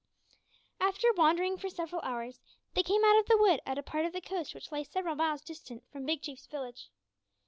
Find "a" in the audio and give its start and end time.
3.77-3.83